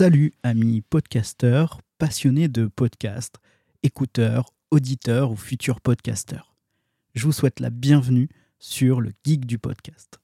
[0.00, 3.40] Salut amis podcasteurs, passionnés de podcasts,
[3.82, 6.54] écouteurs, auditeurs ou futurs podcasteurs.
[7.16, 8.28] Je vous souhaite la bienvenue
[8.60, 10.20] sur le Geek du podcast.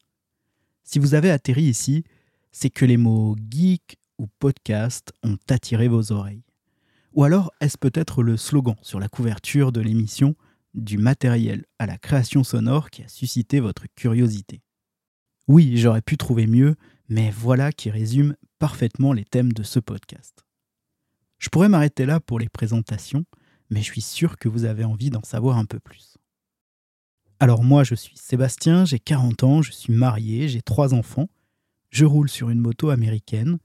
[0.84, 2.05] Si vous avez atterri ici,
[2.52, 6.45] c'est que les mots geek ou podcast ont attiré vos oreilles.
[7.12, 10.36] Ou alors est-ce peut-être le slogan sur la couverture de l'émission
[10.75, 14.61] du matériel à la création sonore qui a suscité votre curiosité?
[15.48, 16.77] Oui, j'aurais pu trouver mieux,
[17.09, 20.44] mais voilà qui résume parfaitement les thèmes de ce podcast.
[21.39, 23.25] Je pourrais m'arrêter là pour les présentations,
[23.71, 26.17] mais je suis sûr que vous avez envie d'en savoir un peu plus.
[27.40, 31.29] Alors moi, je suis Sébastien, j'ai 40 ans, je suis marié, j'ai trois enfants,
[31.90, 33.58] je roule sur une moto américaine,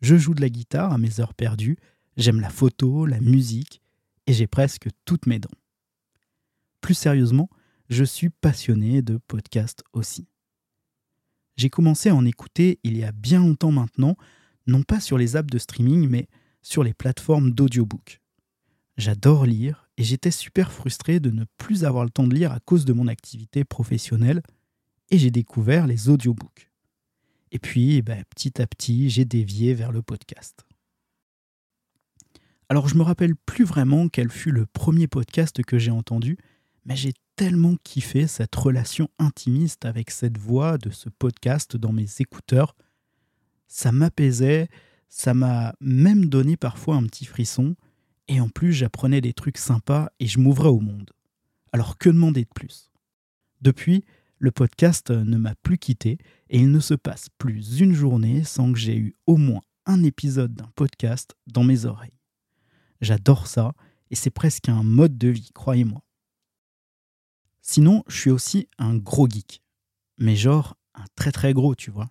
[0.00, 1.78] je joue de la guitare à mes heures perdues,
[2.16, 3.80] j'aime la photo, la musique,
[4.26, 5.50] et j'ai presque toutes mes dents.
[6.80, 7.48] Plus sérieusement,
[7.88, 10.28] je suis passionné de podcasts aussi.
[11.56, 14.16] J'ai commencé à en écouter il y a bien longtemps maintenant,
[14.66, 16.28] non pas sur les apps de streaming, mais
[16.62, 18.20] sur les plateformes d'audiobook.
[18.96, 22.60] J'adore lire et j'étais super frustré de ne plus avoir le temps de lire à
[22.60, 24.42] cause de mon activité professionnelle
[25.10, 26.70] et j'ai découvert les audiobooks.
[27.52, 30.64] Et puis, ben, petit à petit, j'ai dévié vers le podcast.
[32.68, 36.38] Alors, je me rappelle plus vraiment quel fut le premier podcast que j'ai entendu,
[36.84, 42.06] mais j'ai tellement kiffé cette relation intimiste avec cette voix de ce podcast dans mes
[42.20, 42.76] écouteurs.
[43.66, 44.68] Ça m'apaisait,
[45.08, 47.74] ça m'a même donné parfois un petit frisson,
[48.28, 51.10] et en plus j'apprenais des trucs sympas et je m'ouvrais au monde.
[51.72, 52.90] Alors que demander de plus?
[53.60, 54.04] Depuis,
[54.38, 56.18] le podcast ne m'a plus quitté
[56.50, 60.02] et il ne se passe plus une journée sans que j'ai eu au moins un
[60.02, 62.18] épisode d'un podcast dans mes oreilles.
[63.00, 63.72] J'adore ça
[64.10, 66.03] et c'est presque un mode de vie, croyez-moi.
[67.66, 69.62] Sinon, je suis aussi un gros geek.
[70.18, 72.10] Mais genre, un très très gros, tu vois.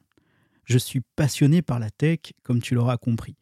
[0.65, 3.35] Je suis passionné par la tech, comme tu l'auras compris.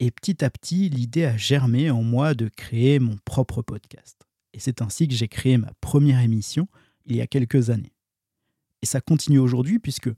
[0.00, 4.26] Et petit à petit, l'idée a germé en moi de créer mon propre podcast.
[4.52, 6.66] Et c'est ainsi que j'ai créé ma première émission
[7.06, 7.94] il y a quelques années.
[8.82, 10.10] Et ça continue aujourd'hui puisque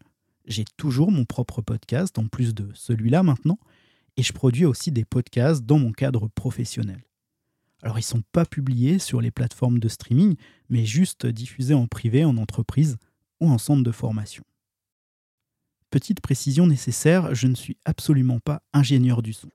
[0.46, 3.58] j'ai toujours mon propre podcast, en plus de celui-là maintenant,
[4.16, 7.04] et je produis aussi des podcasts dans mon cadre professionnel.
[7.84, 10.36] Alors ils ne sont pas publiés sur les plateformes de streaming,
[10.70, 12.96] mais juste diffusés en privé, en entreprise
[13.40, 14.42] ou en centre de formation.
[15.90, 19.50] Petite précision nécessaire, je ne suis absolument pas ingénieur du son,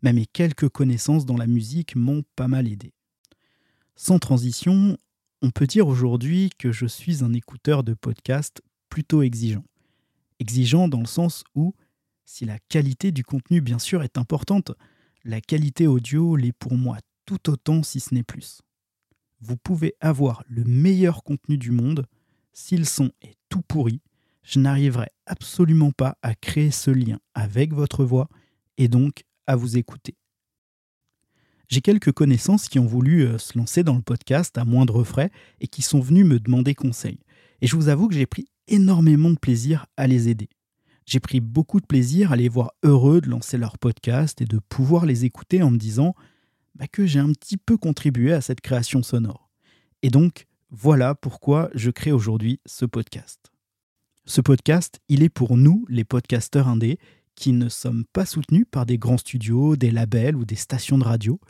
[0.00, 2.94] mais mes quelques connaissances dans la musique m'ont pas mal aidé.
[3.96, 4.96] Sans transition,
[5.42, 9.64] on peut dire aujourd'hui que je suis un écouteur de podcast plutôt exigeant.
[10.38, 11.74] Exigeant dans le sens où,
[12.24, 14.70] si la qualité du contenu bien sûr est importante,
[15.24, 16.98] la qualité audio l'est pour moi
[17.48, 18.62] autant si ce n'est plus.
[19.40, 22.06] Vous pouvez avoir le meilleur contenu du monde,
[22.52, 22.84] si le
[23.22, 24.00] est tout pourri,
[24.42, 28.28] je n'arriverai absolument pas à créer ce lien avec votre voix
[28.78, 30.16] et donc à vous écouter.
[31.68, 35.30] J'ai quelques connaissances qui ont voulu euh, se lancer dans le podcast à moindre frais
[35.60, 37.18] et qui sont venues me demander conseil.
[37.62, 40.50] Et je vous avoue que j'ai pris énormément de plaisir à les aider.
[41.06, 44.58] J'ai pris beaucoup de plaisir à les voir heureux de lancer leur podcast et de
[44.58, 46.14] pouvoir les écouter en me disant
[46.74, 49.50] bah, que j'ai un petit peu contribué à cette création sonore.
[50.02, 53.52] Et donc, voilà pourquoi je crée aujourd'hui ce podcast.
[54.24, 56.98] Ce podcast, il est pour nous, les podcasteurs indés,
[57.34, 61.04] qui ne sommes pas soutenus par des grands studios, des labels ou des stations de
[61.04, 61.40] radio.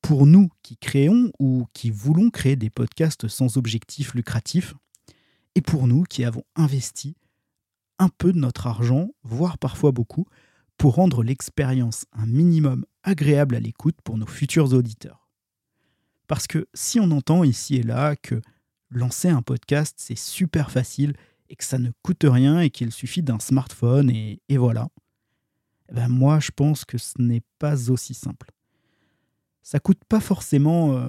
[0.00, 4.74] Pour nous qui créons ou qui voulons créer des podcasts sans objectif lucratif.
[5.54, 7.16] Et pour nous qui avons investi
[7.98, 10.26] un peu de notre argent, voire parfois beaucoup,
[10.76, 15.28] pour rendre l'expérience un minimum agréable à l'écoute pour nos futurs auditeurs.
[16.26, 18.40] Parce que si on entend ici et là que
[18.90, 21.14] lancer un podcast, c'est super facile
[21.48, 24.88] et que ça ne coûte rien et qu'il suffit d'un smartphone et, voilà,
[25.90, 28.50] eh ben moi je pense que ce n'est pas aussi simple.
[29.62, 31.08] Ça coûte pas forcément euh,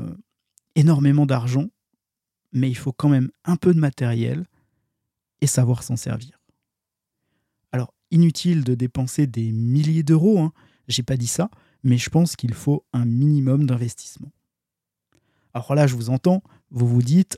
[0.75, 1.67] énormément d'argent,
[2.51, 4.45] mais il faut quand même un peu de matériel
[5.41, 6.39] et savoir s'en servir.
[7.71, 10.53] Alors, inutile de dépenser des milliers d'euros, hein,
[10.87, 11.49] j'ai pas dit ça,
[11.83, 14.31] mais je pense qu'il faut un minimum d'investissement.
[15.53, 16.41] Alors là, je vous entends,
[16.71, 17.37] vous vous dites,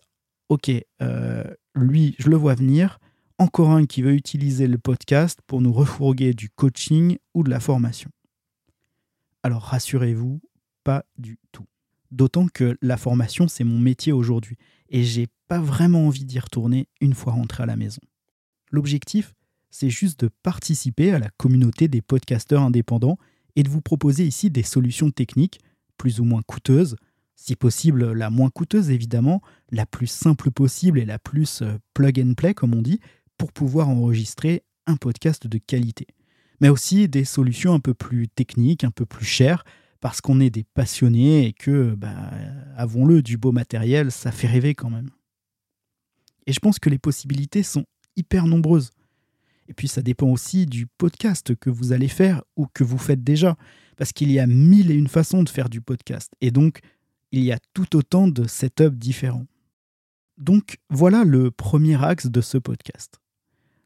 [0.50, 0.72] ok,
[1.02, 1.44] euh,
[1.74, 3.00] lui, je le vois venir,
[3.38, 7.60] encore un qui veut utiliser le podcast pour nous refourguer du coaching ou de la
[7.60, 8.10] formation.
[9.44, 10.42] Alors rassurez-vous,
[10.84, 11.66] pas du tout.
[12.12, 14.58] D'autant que la formation, c'est mon métier aujourd'hui,
[14.90, 18.02] et j'ai pas vraiment envie d'y retourner une fois rentré à la maison.
[18.72, 19.34] L'objectif,
[19.70, 23.18] c'est juste de participer à la communauté des podcasteurs indépendants
[23.56, 25.60] et de vous proposer ici des solutions techniques
[25.98, 26.96] plus ou moins coûteuses,
[27.36, 29.42] si possible la moins coûteuse évidemment,
[29.72, 33.00] la plus simple possible et la plus euh, plug and play comme on dit,
[33.38, 36.08] pour pouvoir enregistrer un podcast de qualité.
[36.62, 39.66] mais aussi des solutions un peu plus techniques, un peu plus chères,
[40.00, 42.32] parce qu'on est des passionnés et que, bah,
[42.78, 45.10] avons-le, du beau matériel, ça fait rêver quand même.
[46.46, 47.86] Et je pense que les possibilités sont
[48.16, 48.92] hyper nombreuses.
[49.68, 53.24] Et puis ça dépend aussi du podcast que vous allez faire ou que vous faites
[53.24, 53.58] déjà,
[53.98, 56.80] parce qu'il y a mille et une façons de faire du podcast, et donc
[57.32, 59.48] il y a tout autant de setups différents.
[60.38, 63.20] Donc voilà le premier axe de ce podcast.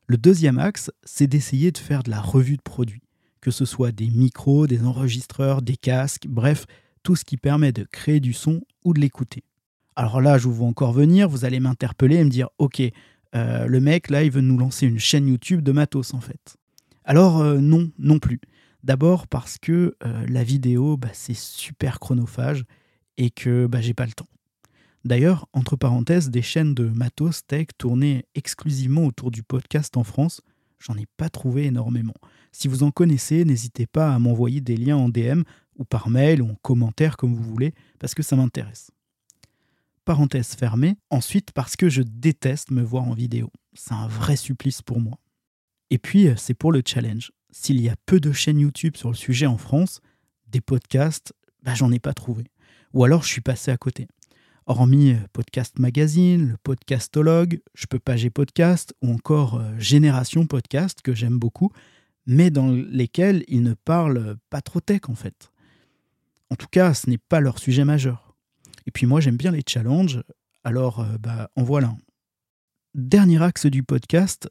[0.07, 3.03] Le deuxième axe, c'est d'essayer de faire de la revue de produits,
[3.41, 6.65] que ce soit des micros, des enregistreurs, des casques, bref,
[7.03, 9.43] tout ce qui permet de créer du son ou de l'écouter.
[9.95, 12.81] Alors là, je vous vois encore venir, vous allez m'interpeller et me dire, ok,
[13.35, 16.57] euh, le mec là, il veut nous lancer une chaîne YouTube de matos en fait.
[17.03, 18.39] Alors euh, non, non plus.
[18.83, 22.63] D'abord parce que euh, la vidéo, bah, c'est super chronophage
[23.17, 24.27] et que bah, j'ai pas le temps.
[25.05, 30.41] D'ailleurs, entre parenthèses, des chaînes de matos tech tournées exclusivement autour du podcast en France,
[30.79, 32.15] j'en ai pas trouvé énormément.
[32.51, 35.43] Si vous en connaissez, n'hésitez pas à m'envoyer des liens en DM
[35.77, 38.91] ou par mail ou en commentaire comme vous voulez, parce que ça m'intéresse.
[40.09, 43.51] Parenthèse fermée, ensuite parce que je déteste me voir en vidéo.
[43.75, 45.19] C'est un vrai supplice pour moi.
[45.91, 47.31] Et puis, euh, c'est pour le challenge.
[47.51, 50.01] S'il y a peu de chaînes YouTube sur le sujet en France,
[50.47, 52.45] des podcasts, bah, j'en ai pas trouvé.
[52.93, 54.07] Ou alors je suis passé à côté
[54.65, 61.03] hormis euh, Podcast Magazine, le Podcastologue, Je peux pager podcast ou encore euh, Génération Podcast
[61.03, 61.71] que j'aime beaucoup,
[62.25, 65.51] mais dans lesquels ils ne parlent pas trop tech en fait.
[66.49, 68.28] En tout cas, ce n'est pas leur sujet majeur.
[68.89, 70.23] Et puis moi j'aime bien les challenges,
[70.63, 71.95] alors euh, bah, en voilà.
[72.95, 74.49] Dernier axe du podcast,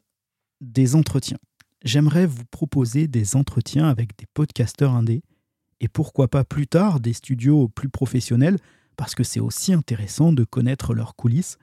[0.61, 1.41] des entretiens.
[1.85, 5.25] J'aimerais vous proposer des entretiens avec des podcasteurs indés
[5.81, 8.59] et pourquoi pas plus tard des studios plus professionnels
[8.97, 11.59] parce que c'est aussi intéressant de connaître leurs coulisses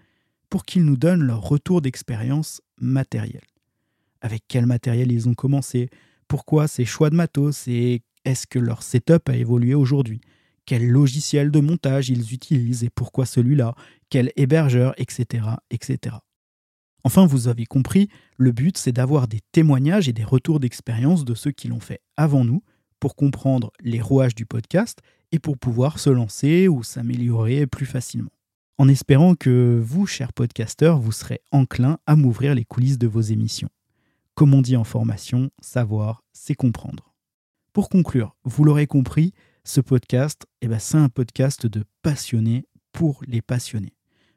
[0.49, 3.47] pour qu'ils nous donnent leur retour d'expérience matérielle.
[4.19, 5.89] Avec quel matériel ils ont commencé,
[6.27, 7.69] pourquoi ces choix de matos?
[7.69, 10.19] Et est-ce que leur setup a évolué aujourd'hui,
[10.65, 13.75] quel logiciel de montage ils utilisent et pourquoi celui-là,
[14.09, 16.17] quel hébergeur, etc., etc.
[17.03, 21.35] Enfin, vous avez compris, le but c'est d'avoir des témoignages et des retours d'expérience de
[21.35, 22.63] ceux qui l'ont fait avant nous
[22.99, 24.99] pour comprendre les rouages du podcast
[25.31, 28.31] et pour pouvoir se lancer ou s'améliorer plus facilement.
[28.77, 33.21] En espérant que vous, chers podcasteurs, vous serez enclin à m'ouvrir les coulisses de vos
[33.21, 33.69] émissions.
[34.33, 37.13] Comme on dit en formation, savoir, c'est comprendre.
[37.71, 39.33] Pour conclure, vous l'aurez compris,
[39.65, 43.93] ce podcast, eh ben, c'est un podcast de passionnés pour les passionnés.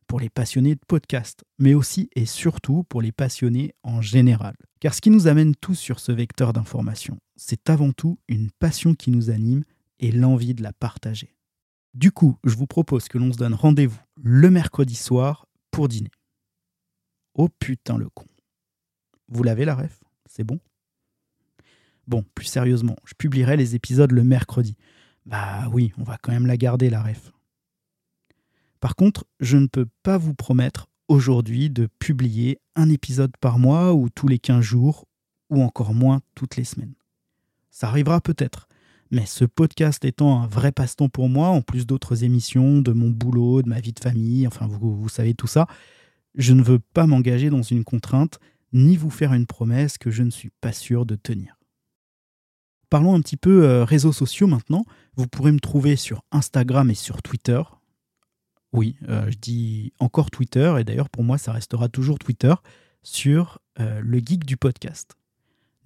[0.06, 4.56] Pour les passionnés de podcast, mais aussi et surtout pour les passionnés en général.
[4.80, 8.94] Car ce qui nous amène tous sur ce vecteur d'information, c'est avant tout une passion
[8.94, 9.64] qui nous anime
[9.98, 11.36] et l'envie de la partager.
[11.92, 16.10] Du coup, je vous propose que l'on se donne rendez-vous le mercredi soir pour dîner.
[17.34, 18.26] Oh putain le con.
[19.28, 20.02] Vous l'avez la ref?
[20.26, 20.58] C'est bon?
[22.06, 24.75] Bon, plus sérieusement, je publierai les épisodes le mercredi.
[25.28, 27.32] Bah oui, on va quand même la garder la ref.
[28.80, 33.92] Par contre, je ne peux pas vous promettre aujourd'hui de publier un épisode par mois
[33.92, 35.04] ou tous les 15 jours
[35.50, 36.94] ou encore moins toutes les semaines.
[37.70, 38.69] Ça arrivera peut-être,
[39.10, 43.10] mais ce podcast étant un vrai passe-temps pour moi, en plus d'autres émissions, de mon
[43.10, 45.66] boulot, de ma vie de famille, enfin vous, vous savez tout ça,
[46.36, 48.38] je ne veux pas m'engager dans une contrainte,
[48.72, 51.57] ni vous faire une promesse que je ne suis pas sûr de tenir.
[52.90, 54.85] Parlons un petit peu euh, réseaux sociaux maintenant.
[55.16, 57.61] Vous pourrez me trouver sur Instagram et sur Twitter.
[58.73, 62.54] Oui, euh, je dis encore Twitter, et d'ailleurs pour moi ça restera toujours Twitter,
[63.02, 65.16] sur euh, le geek du podcast.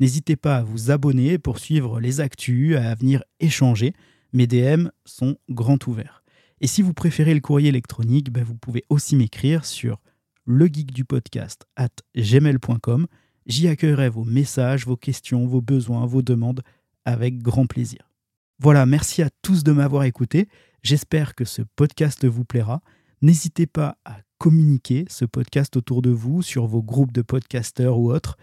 [0.00, 3.94] N'hésitez pas à vous abonner pour suivre les actus, à venir échanger.
[4.32, 6.24] Mes DM sont grand ouverts.
[6.60, 10.00] Et si vous préférez le courrier électronique, ben, vous pouvez aussi m'écrire sur
[10.46, 13.06] legeekdupodcast at gmail.com.
[13.46, 16.62] J'y accueillerai vos messages, vos questions, vos besoins, vos demandes
[17.04, 18.10] avec grand plaisir.
[18.58, 20.48] Voilà, merci à tous de m'avoir écouté.
[20.82, 22.80] J'espère que ce podcast vous plaira.
[23.20, 28.12] N'hésitez pas à communiquer ce podcast autour de vous, sur vos groupes de podcasteurs ou
[28.12, 28.36] autres.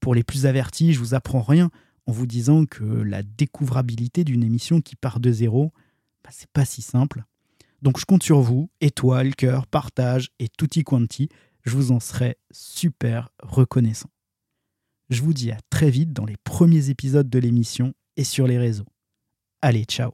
[0.00, 1.70] Pour les plus avertis, je vous apprends rien
[2.06, 5.72] en vous disant que la découvrabilité d'une émission qui part de zéro,
[6.24, 7.24] bah, c'est pas si simple.
[7.82, 11.28] Donc je compte sur vous, étoile, cœur, partage et tutti quanti,
[11.62, 14.10] je vous en serai super reconnaissant.
[15.10, 18.58] Je vous dis à très vite dans les premiers épisodes de l'émission et sur les
[18.58, 18.86] réseaux.
[19.60, 20.12] Allez, ciao